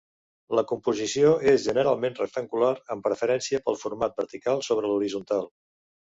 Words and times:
La 0.59 0.61
composició 0.69 1.33
és 1.51 1.65
generalment 1.65 2.17
rectangular 2.21 2.71
amb 2.97 3.05
preferència 3.09 3.61
pel 3.69 3.79
format 3.83 4.19
vertical 4.25 4.67
sobre 4.71 4.91
l’horitzontal. 4.93 5.49